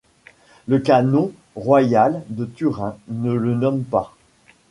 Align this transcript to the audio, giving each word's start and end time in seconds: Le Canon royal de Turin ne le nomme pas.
Le 0.67 0.79
Canon 0.79 1.31
royal 1.55 2.23
de 2.29 2.45
Turin 2.45 2.97
ne 3.07 3.33
le 3.33 3.53
nomme 3.53 3.83
pas. 3.83 4.15